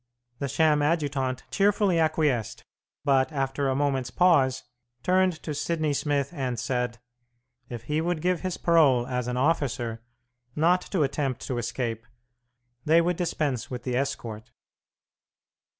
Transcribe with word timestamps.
The 0.39 0.47
sham 0.47 0.81
adjutant 0.81 1.43
cheerfully 1.51 1.99
acquiesced, 1.99 2.63
but, 3.05 3.31
after 3.31 3.69
a 3.69 3.75
moment's 3.75 4.09
pause, 4.09 4.63
turned 5.03 5.33
to 5.43 5.53
Sidney 5.53 5.93
Smith 5.93 6.31
and 6.33 6.57
said, 6.59 6.97
if 7.69 7.83
he 7.83 8.01
would 8.01 8.19
give 8.19 8.41
his 8.41 8.57
parole 8.57 9.05
as 9.05 9.27
an 9.27 9.37
officer 9.37 10.01
not 10.55 10.81
to 10.89 11.03
attempt 11.03 11.41
to 11.45 11.59
escape, 11.59 12.07
they 12.83 12.99
would 12.99 13.15
dispense 13.15 13.69
with 13.69 13.83
the 13.83 13.95
escort. 13.95 14.49